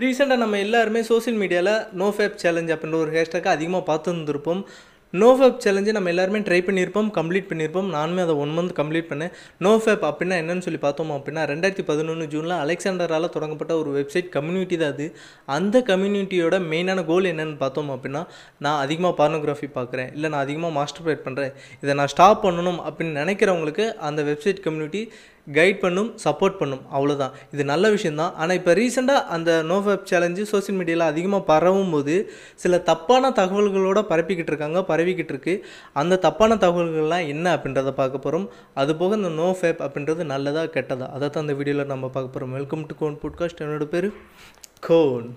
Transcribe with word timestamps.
ரீசெண்டாக 0.00 0.40
நம்ம 0.42 0.58
எல்லாருமே 0.64 1.00
சோஷியல் 1.08 1.38
மீடியாவில் 1.42 1.74
நோ 2.00 2.06
ஃபேப் 2.16 2.34
சேலஞ்ச் 2.40 2.72
அப்படின்ற 2.72 2.96
ஒரு 3.04 3.12
ஹேஷ்டாக 3.14 3.48
அதிகமாக 3.56 3.82
பார்த்துருந்துருப்போம். 3.90 4.60
நோ 5.20 5.28
ஃபேப் 5.36 5.60
சேலஞ்சை 5.64 5.92
நம்ம 5.96 6.10
எல்லாருமே 6.12 6.40
ட்ரை 6.46 6.58
பண்ணியிருப்போம் 6.66 7.08
கம்ப்ளீட் 7.18 7.48
பண்ணியிருப்போம். 7.50 7.88
நானுமே 7.94 8.20
அதை 8.24 8.34
ஒன் 8.42 8.52
மந்த் 8.56 8.74
கம்ப்ளீட் 8.80 9.08
பண்ணேன். 9.10 9.32
நோ 9.64 9.72
ஃபேப் 9.82 10.04
அப்படின்னா 10.08 10.36
என்னன்னு 10.42 10.64
சொல்லி 10.66 10.80
பார்த்தோம் 10.82 11.12
அப்படின்னா 11.16 11.42
ரெண்டாயிரத்தி 11.52 11.84
பதினொன்று 11.90 12.24
ஜூனில் 12.34 12.54
அலெக்சாண்டரால் 12.64 13.26
தொடங்கப்பட்ட 13.36 13.74
ஒரு 13.82 13.92
வெப்சைட் 13.98 14.28
கம்யூனிட்டி 14.36 14.78
தான் 14.82 14.92
அது. 14.94 15.06
அந்த 15.56 15.82
கம்யூனிட்டியோட 15.90 16.58
மெயினான 16.72 17.04
கோல் 17.10 17.30
என்னன்னு 17.32 17.56
பார்த்தோம் 17.64 17.92
அப்படின்னா 17.94 18.22
நான் 18.66 18.80
அதிகமாக 18.86 19.16
பார்னோகிராஃபி 19.22 19.70
பார்க்குறேன். 19.78 20.10
இல்லை 20.18 20.30
நான் 20.34 20.44
அதிகமாக 20.46 20.74
மாஸ்டர்பேட் 20.80 21.24
பண்ணுறேன் 21.28 21.54
இதை 21.84 21.94
நான் 22.00 22.12
ஸ்டாப் 22.14 22.44
பண்ணணும் 22.46 22.82
அப்படின்னு 22.88 23.14
நினைக்கிறவங்களுக்கு 23.22 23.86
அந்த 24.10 24.22
வெப்சைட் 24.30 24.62
கம்யூனிட்டி 24.68 25.02
கைட் 25.56 25.80
பண்ணும் 25.82 26.08
சப்போர்ட் 26.24 26.58
பண்ணும். 26.60 26.82
அவ்வளோதான் 26.96 27.34
இது 27.54 27.62
நல்ல 27.70 27.90
விஷயந்தான் 27.94 28.32
ஆனால் 28.40 28.58
இப்போ 28.60 28.72
ரீசெண்டாக 28.80 29.22
அந்த 29.36 29.50
நோ 29.70 29.76
ஃபேப் 29.84 30.08
சேலஞ்சு 30.10 30.44
சோஷியல் 30.52 30.78
மீடியாவில் 30.80 31.06
அதிகமாக 31.12 31.42
பரவும் 31.50 31.92
போது 31.94 32.16
சில 32.62 32.78
தப்பான 32.90 33.30
தகவல்களோட 33.40 34.02
பரப்பிக்கிட்டு 34.10 34.52
இருக்காங்க 34.54 34.80
பரவிக்கிட்டு 34.90 35.34
இருக்கு. 35.34 35.54
அந்த 36.02 36.20
தப்பான 36.26 36.58
தகவல்கள்லாம் 36.66 37.28
என்ன 37.34 37.46
அப்படின்றத 37.56 37.92
பார்க்க 38.00 38.24
போகிறோம் 38.26 38.48
அது 38.82 38.94
போக 39.02 39.20
இந்த 39.20 39.32
நோ 39.40 39.48
ஃபேப் 39.60 39.84
அப்படின்றது 39.86 40.30
நல்லதா 40.34 40.64
கெட்டதா? 40.76 41.08
அதை 41.16 41.28
தான் 41.28 41.44
அந்த 41.46 41.56
வீடியோவில் 41.60 41.92
நம்ம 41.94 42.10
பார்க்க 42.16 42.34
போகிறோம் 42.36 42.56
வெல்கம் 42.58 42.86
டு 42.90 42.96
கோன் 43.02 43.20
புட்காஸ்ட் 43.24 43.64
என்னோட 43.66 43.86
பேர் 43.96 44.10
கோன் 44.88 45.28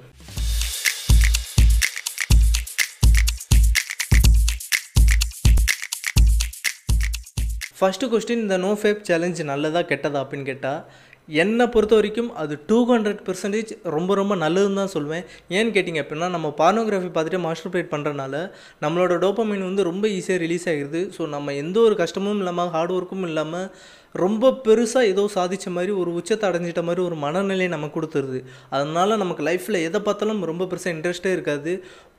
ஃபஸ்ட்டு 7.79 8.09
கொஸ்டின் 8.11 8.41
இந்த 8.41 8.55
நோ 8.57 8.71
ஃபேப் 8.79 9.05
சேலஞ்ச் 9.07 9.41
நல்லதா 9.49 9.81
கெட்டதா 9.83 10.21
அப்படின்னு 10.21 10.49
கேட்டால் 10.49 10.81
என்னை 11.29 11.65
பொறுத்த 11.67 11.93
வரைக்கும் 11.95 12.29
அது 12.33 12.53
டூ 12.67 12.77
ஹண்ட்ரட் 12.87 13.19
பர்சன்டேஜ் 13.25 13.71
ரொம்ப 13.87 14.11
ரொம்ப 14.15 14.33
நல்லதுன்னு 14.35 14.79
தான் 14.79 14.93
சொல்லுவேன் 14.93 15.23
ஏன்னு 15.49 15.73
கேட்டிங்க 15.75 16.01
அப்படின்னா 16.03 16.27
நம்ம 16.29 16.47
பார்னோகிராஃபி 16.57 17.09
பார்த்துட்டு 17.09 17.41
மாஸ்டர்பேட் 17.43 17.91
பண்ணுறனால 17.91 18.35
நம்மளோட 18.81 19.15
டோப்பமைன் 19.17 19.67
வந்து 19.67 19.83
ரொம்ப 19.83 20.07
ஈஸியாக 20.09 20.39
ரிலீஸ் 20.39 20.65
ஆகிடுது 20.67 21.01
ஸோ 21.17 21.27
நம்ம 21.27 21.53
எந்த 21.55 21.79
ஒரு 21.79 21.95
கஷ்டமும் 21.95 22.39
இல்லாமல் 22.39 22.71
ஹார்ட் 22.71 22.95
ஒர்க்கும் 22.97 23.27
இல்லாமல் 23.27 23.67
ரொம்ப 24.15 24.51
பெருசாக 24.65 25.09
ஏதோ 25.13 25.23
சாதித்த 25.35 25.71
மாதிரி 25.77 25.91
ஒரு 26.01 26.11
உச்சத்தை 26.19 26.45
அடைஞ்சிட்ட 26.49 26.81
மாதிரி 26.87 27.01
ஒரு 27.07 27.15
மனநிலையை 27.23 27.69
நமக்கு 27.75 27.95
கொடுத்துருது. 27.97 28.39
அதனால் 28.75 29.19
நமக்கு 29.23 29.43
லைஃப்பில் 29.49 29.85
எதை 29.87 29.99
பார்த்தாலும் 30.07 30.41
ரொம்ப 30.51 30.67
பெருசாக 30.71 30.95
இன்ட்ரெஸ்ட்டே 30.95 31.33
இருக்காது. 31.35 31.73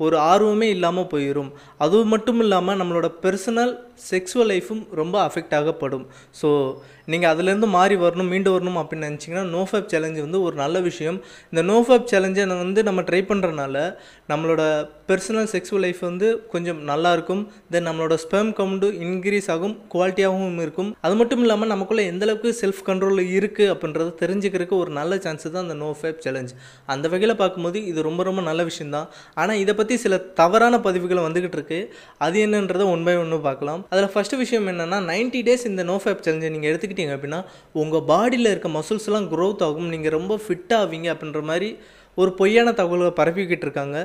ஒரு 0.05 0.16
ஆர்வமே 0.33 0.66
இல்லாமல் 0.74 1.11
போயிடும் 1.12 1.50
அது 1.84 1.96
மட்டும் 2.12 2.41
இல்லாமல் 2.44 2.78
நம்மளோட 2.80 3.08
பெர்சனல் 3.24 3.72
செக்ஸுவல் 4.11 4.48
லைஃப்பும் 4.52 4.84
ரொம்ப 5.00 5.16
அஃபெக்ட் 5.28 5.56
ஆகப்படும். 5.58 6.05
ஸோ 6.41 6.48
நீங்கள் 7.12 7.30
அதுலேருந்து 7.33 7.68
மாறி 7.74 7.96
வரணும் 8.02 8.30
மீண்டு 8.33 8.50
வரணும் 8.55 8.78
அப்படின்னு 8.80 9.08
நினச்சிங்கன்னா 9.08 9.44
நோ 9.55 9.62
ஃபேப் 9.68 9.91
சேலஞ்சு 9.92 10.20
வந்து 10.27 10.38
ஒரு 10.46 10.56
நல்ல 10.62 10.77
விஷயம். 10.88 11.18
இந்த 11.52 11.62
நோ 11.70 11.77
ஃபேப் 11.86 12.08
சேலஞ்சை 12.12 12.44
வந்து 12.64 12.80
நம்ம 12.88 13.00
ட்ரை 13.08 13.20
பண்ணுறனால 13.30 13.77
நம்மளோட 14.33 14.62
பெர்சனல் 15.11 15.50
செக்ஸுவல் 15.55 15.84
லைஃப் 15.86 16.00
வந்து 16.08 16.28
கொஞ்சம் 16.52 16.80
நல்லாயிருக்கும் 16.91 17.42
தென் 17.74 17.88
நம்மளோட 17.88 18.16
ஸ்பெம் 18.24 18.52
கவுண்டு 18.61 18.88
இன்க்ரீஸ் 19.05 19.50
ஆகும் 19.56 19.77
குவாலிட்டியாகவும் 19.94 20.61
இருக்கும். 20.66 20.91
அது 21.06 21.14
மட்டும் 21.20 21.42
இல்லாமல் 21.46 21.72
நம்ம 21.72 21.80
நமக்குள்ளே 21.81 22.05
எந்தளவுக்கு 22.12 22.48
செல்ஃப் 22.61 22.81
கண்ட்ரோல் 22.86 23.20
இருக்குது 23.36 23.69
அப்படின்றத 23.73 24.11
தெரிஞ்சுக்கிறதுக்கு 24.23 24.75
ஒரு 24.83 24.91
நல்ல 24.98 25.17
சான்ஸ் 25.25 25.45
தான் 25.45 25.62
அந்த 25.67 25.77
நோ 25.83 25.89
ஃபேப் 25.98 26.19
சேலஞ்ச் 26.25 26.53
அந்த 26.92 27.06
வகையில் 27.12 27.33
பார்க்கும்போது 27.41 27.78
இது 27.91 28.00
ரொம்ப 28.06 28.23
ரொம்ப 28.28 28.41
நல்ல 28.48 28.61
விஷயந்தான் 28.70 29.06
ஆனால் 29.41 29.61
இதை 29.62 29.75
பற்றி 29.78 29.95
சில 30.03 30.14
தவறான 30.41 30.81
பதிவுகள் 30.86 31.23
வந்துக்கிட்டு 31.27 31.58
இருக்கு. 31.58 31.78
அது 32.25 32.39
என்னன்றதை 32.47 32.86
ஒன் 32.95 33.05
பை 33.06 33.14
ஒன்று 33.23 33.39
பார்க்கலாம். 33.47 33.81
அதில் 33.92 34.11
ஃபஸ்ட்டு 34.14 34.41
விஷயம் 34.42 34.69
என்னென்னா 34.73 34.98
நைன்ட்டி 35.12 35.41
டேஸ் 35.48 35.64
இந்த 35.70 35.84
நோ 35.91 35.97
ஃபேப் 36.03 36.25
சேலஞ்சை 36.27 36.51
நீங்கள் 36.56 36.70
எடுத்துக்கிட்டீங்க 36.73 37.14
அப்படின்னா 37.17 37.41
உங்கள் 37.83 38.05
பாடியில் 38.12 38.51
இருக்க 38.53 38.70
மசில்ஸ்லாம் 38.78 39.31
க்ரோத் 39.33 39.64
ஆகும். 39.69 39.89
நீங்கள் 39.95 40.14
ரொம்ப 40.19 40.39
ஃபிட் 40.45 40.75
ஆவீங்க 40.81 41.08
அப்படின்ற 41.14 41.42
மாதிரி 41.53 41.70
ஒரு 42.20 42.31
பொய்யான 42.42 42.69
தகவல்களை 42.83 43.14
பரப்பிக்கிட்டு 43.23 43.67
இருக்காங்க. 43.69 43.98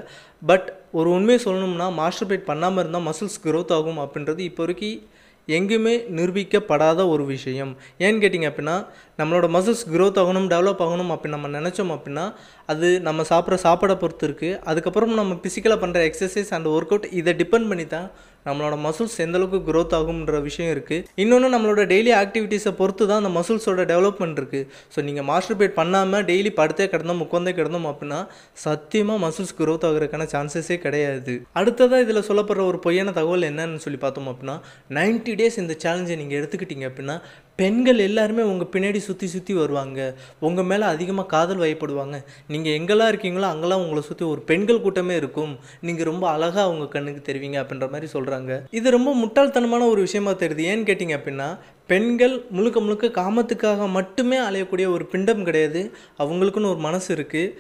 பட் 0.52 0.68
ஒரு 1.00 1.10
உண்மையை 1.18 1.42
சொல்லணும்னா 1.48 1.90
மாஸ்டர் 2.02 2.32
பேட் 2.32 2.50
பண்ணாமல் 2.54 2.84
இருந்தால் 2.84 3.08
மசில்ஸ் 3.10 3.40
க்ரோத் 3.48 3.76
ஆகும் 3.80 4.02
அப்படின்றது 4.06 4.42
இப்போ 4.50 4.64
வரைக்கும் 4.66 4.98
எங்கேயுமே 5.48 5.96
நிரூபிக்கப்படாத 6.18 7.08
ஒரு 7.10 7.26
விஷயம். 7.26 7.72
ஏன்னு 8.00 8.22
கேட்டிங்க 8.24 8.50
அப்படின்னா 8.52 8.76
நம்மளோட 9.20 9.48
மசில்ஸ் 9.56 9.84
க்ரோத் 9.94 10.22
ஆகணும் 10.22 10.48
டெவலப் 10.54 10.84
ஆகணும் 10.86 11.12
அப்படின்னு 11.16 11.38
நம்ம 11.38 11.52
நினச்சோம் 11.60 11.94
அப்படின்னா 11.96 12.26
அது 12.66 12.88
நம்ம 13.02 13.26
சாப்பிட்ற 13.30 13.58
சாப்பாடை 13.68 13.96
பொறுத்து 13.96 14.28
இருக்குது 14.28 14.60
அதுக்கப்புறம் 14.64 15.20
நம்ம 15.22 15.38
ஃபிசிக்கலாக 15.44 15.80
பண்ணுற 15.84 16.02
எக்ஸசைஸ் 16.12 16.54
அண்ட் 16.58 16.68
ஒர்க் 16.68 16.94
அவுட் 16.96 17.08
இதை 17.12 17.34
டிபெண்ட் 17.34 17.70
பண்ணி 17.70 17.88
தான் 17.88 18.08
நம்மளோட 18.48 18.76
மசில்ஸ் 18.86 19.18
எந்தளவுக்கு 19.26 19.60
க்ரோத் 19.70 19.96
ஆகும்ன்ற 20.00 20.40
விஷயம் 20.48 20.72
இருக்குது 20.76 21.06
இன்னொன்று 21.24 21.50
நம்மளோட 21.56 21.84
டெய்லி 21.94 22.14
ஆக்டிவிட்டீஸை 22.22 22.74
பொறுத்து 22.82 23.04
தான் 23.12 23.22
அந்த 23.22 23.32
மசில்ஸோட 23.38 23.86
டெவலப்மெண்ட் 23.94 24.40
இருக்குது 24.42 24.68
ஸோ 24.96 25.02
நீங்கள் 25.08 25.28
மாஸ்டர்பேட் 25.32 25.78
பண்ணாமல் 25.80 26.26
டெய்லி 26.32 26.54
படுத்தே 26.60 26.88
கிடந்தோம் 26.94 27.24
உட்காந்தே 27.26 27.54
கிடந்தோம் 27.60 27.88
அப்படின்னா 27.92 28.20
சத்தியமாக 28.66 29.24
மசில்ஸ் 29.26 29.56
க்ரோத் 29.60 29.88
ஆகுறதுக்கான 29.90 30.28
சான்சஸே 30.34 30.78
கிடையாது. 30.86 31.34
அடுத்ததாக 31.60 32.04
இதில் 32.06 32.28
சொல்லப்படுற 32.30 32.64
ஒரு 32.72 32.80
பொய்யான 32.86 33.14
தகவல் 33.20 33.50
என்னன்னு 33.52 33.84
சொல்லி 33.86 34.00
பார்த்தோம் 34.04 34.30
அப்படின்னா 34.32 34.56
நைன்ட்டி 35.00 35.34
டேஸ் 35.42 35.60
இந்த 35.64 35.76
சேலஞ்சை 35.86 36.18
நீங்கள் 36.22 36.40
எடுத்துக்கிட்டீங்க 36.40 36.88
அப்படின்னா 36.92 37.18
பெண்கள் 37.62 38.00
எல்லாருமே 38.06 38.44
உங்கள் 38.52 38.70
பின்னாடி 38.74 39.00
சுற்றி 39.08 39.28
சுற்றி 39.34 39.54
வருவாங்க. 39.60 40.00
உங்கள் 40.48 40.68
மேலே 40.70 40.86
அதிகமாக 40.94 41.28
காதல் 41.34 41.62
வயப்படுவாங்க. 41.64 42.18
நீங்கள் 42.54 42.76
எங்கெல்லாம் 42.78 43.12
இருக்கீங்களோ 43.12 43.48
அங்கெல்லாம் 43.52 43.84
உங்களை 43.84 44.02
சுற்றி 44.08 44.26
ஒரு 44.32 44.42
பெண்கள் 44.50 44.82
கூட்டமே 44.86 45.16
இருக்கும். 45.22 45.54
நீங்கள் 45.88 46.10
ரொம்ப 46.12 46.26
அழகாக 46.36 46.66
அவங்க 46.68 46.86
கண்ணுக்கு 46.96 47.22
தெரிவிங்க 47.30 47.60
அப்படின்ற 47.62 47.88
மாதிரி 47.94 48.10
சொல்கிறாங்க 48.16 48.34
இது 48.72 48.96
ரொம்ப 48.98 49.12
முட்டாள்தனமான 49.16 49.88
ஒரு 49.92 50.02
விஷயமா 50.02 50.32
தெரியுது. 50.32 50.64
ஏன்னு 50.72 50.88
கேட்டிங்க 50.90 51.16
அப்படின்னா 51.20 51.50
பெண்கள் 51.88 52.36
முழுக்க 52.50 52.80
முழுக்க 52.80 53.08
காமத்துக்காக 53.22 53.90
மட்டுமே 53.92 54.38
அலையக்கூடிய 54.38 54.88
ஒரு 54.96 55.06
பிண்டம் 55.06 55.44
கிடையாது. 55.44 55.82
அவங்களுக்குன்னு 56.20 56.74
ஒரு 56.76 56.82
மனசு 56.88 57.10
இருக்குது 57.16 57.54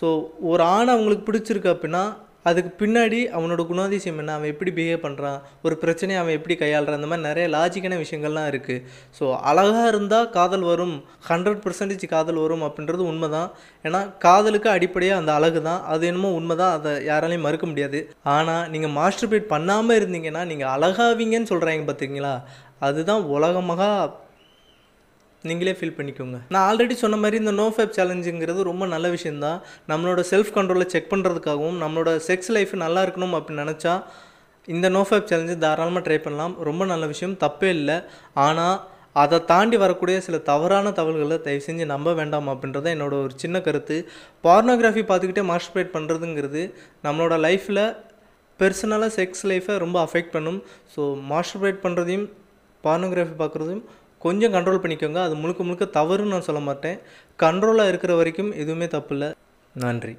ஸோ 0.00 0.08
ஒரு 0.40 0.62
ஆணை 0.62 0.90
அவங்களுக்கு 0.94 1.26
பிடிச்சிருக்கு 1.30 1.72
அப்படின்னா 1.74 2.04
அதுக்கு 2.48 2.70
பின்னாடி 2.80 3.18
அவனோட 3.36 3.62
குணாதிசயம் 3.70 4.20
என்ன? 4.22 4.34
அவன் 4.38 4.50
எப்படி 4.52 4.70
பிஹேவ் 4.78 5.02
பண்ணுறான் 5.04 5.38
ஒரு 5.66 5.74
பிரச்சனையை 5.82 6.18
அவன் 6.22 6.36
எப்படி 6.38 6.54
கையாளுறான்? 6.62 6.98
அந்த 7.00 7.10
மாதிரி 7.10 7.26
நிறைய 7.28 7.46
லாஜிக்கான 7.56 7.98
விஷயங்கள்லாம் 8.04 8.48
இருக்குது 8.52 8.82
ஸோ 9.18 9.24
அழகாக 9.50 9.84
இருந்தால் 9.92 10.30
காதல் 10.38 10.64
வரும். 10.70 10.96
ஹண்ட்ரட் 11.28 11.62
பர்சன்டேஜ் 11.66 12.06
காதல் 12.14 12.40
வரும் 12.44 12.64
அப்படின்றது 12.68 13.04
உண்மை 13.12 13.30
தான் 13.36 13.48
ஏன்னா 13.88 14.00
காதலுக்கு 14.26 14.70
அடிப்படையாக 14.76 15.22
அந்த 15.22 15.32
அழகு 15.38 15.62
தான். 15.68 15.80
அது 15.92 16.02
என்னமோ 16.10 16.32
உண்மை 16.40 16.56
தான் 16.62 16.74
அதை 16.78 16.92
யாராலையும் 17.10 17.46
மறுக்க 17.48 17.66
முடியாது. 17.72 18.00
ஆனால் 18.36 18.66
நீங்கள் 18.74 18.94
மாஸ்டர் 18.98 19.32
பேட் 19.34 19.52
பண்ணாமல் 19.54 19.98
இருந்தீங்கன்னா 20.00 20.44
நீங்கள் 20.52 20.72
அழகாவீங்கன்னு 20.76 21.52
சொல்கிறாங்க 21.52 21.86
பார்த்தீங்களா 21.92 22.34
அதுதான் 22.88 23.24
உலகமாக 23.36 23.82
நீங்களே 25.48 25.74
ஃபீல் 25.78 25.96
பண்ணிக்கோங்க. 25.98 26.38
நான் 26.54 26.66
ஆல்ரெடி 26.70 26.94
சொன்ன 27.04 27.16
மாதிரி 27.22 27.36
இந்த 27.42 27.52
நோ 27.60 27.66
ஃபேப் 27.74 27.96
சேலஞ்சுங்கிறது 27.96 28.60
ரொம்ப 28.70 28.84
நல்ல 28.94 29.06
விஷயந்தான் 29.16 29.58
நம்மளோட 29.92 30.20
செல்ஃப் 30.32 30.52
கண்ட்ரோலை 30.56 30.86
செக் 30.94 31.10
பண்ணுறதுக்காகவும் 31.12 31.78
நம்மளோட 31.84 32.10
செக்ஸ் 32.28 32.52
லைஃப் 32.56 32.74
நல்லா 32.84 33.00
இருக்கணும் 33.06 33.34
அப்படின்னு 33.38 33.64
நினச்சா 33.64 33.94
இந்த 34.74 34.88
நோ 34.96 35.02
ஃபேப் 35.08 35.28
சேலஞ்சு 35.30 35.56
தாராளமாக 35.64 36.02
ட்ரை 36.06 36.18
பண்ணலாம். 36.26 36.54
ரொம்ப 36.68 36.82
நல்ல 36.92 37.04
விஷயம். 37.12 37.36
தப்பே 37.44 37.70
இல்லை. 37.78 37.96
ஆனால் 38.46 38.76
அதை 39.22 39.38
தாண்டி 39.50 39.76
வரக்கூடிய 39.82 40.18
சில 40.26 40.36
தவறான 40.50 40.92
தகவல்களை 40.98 41.36
தயவு 41.46 41.64
செஞ்சு 41.66 41.84
நம்ப 41.94 42.12
வேண்டாம் 42.20 42.46
அப்படின்றத 42.52 42.86
என்னோட 42.96 43.14
ஒரு 43.24 43.34
சின்ன 43.42 43.56
கருத்து. 43.66 43.96
பார்னோகிராஃபி 44.46 45.02
பார்த்துக்கிட்டே 45.08 45.44
மாஸ்டர்பேட் 45.50 45.92
பண்ணுறதுங்கிறது 45.96 46.62
நம்மளோட 47.06 47.36
லைஃப்பில் 47.46 47.82
பெர்சனலாக 48.60 49.10
செக்ஸ் 49.18 49.44
லைஃப்பை 49.50 49.76
ரொம்ப 49.84 49.98
அஃபெக்ட் 50.06 50.32
பண்ணும். 50.36 50.60
ஸோ 50.94 51.02
மாஸ்டர்பேட் 51.32 51.82
பண்ணுறதையும் 51.84 52.26
பார்னோகிராஃபி 52.84 53.36
பார்க்குறதையும் 53.42 53.84
கொஞ்சம் 54.22 54.52
கண்ட்ரோல் 54.52 54.82
பண்ணிக்கோங்க. 54.84 55.22
அது 55.22 55.34
முழுக்க 55.34 55.62
முழுக்க 55.62 56.00
தவறுன்னு 56.00 56.32
நான் 56.34 56.48
சொல்ல 56.48 56.60
மாட்டேன். 56.60 56.98
கண்ட்ரோலாக 57.38 57.88
இருக்கிற 57.88 58.14
வரைக்கும் 58.14 58.52
எதுவுமே 58.52 58.88
தப்பு 58.88 59.16
இல்லை. 59.16 59.34
நன்றி. 59.74 60.16